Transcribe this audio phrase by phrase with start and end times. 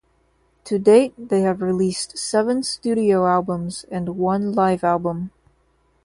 [0.63, 5.29] To date, they have released seven studio albums and one live album.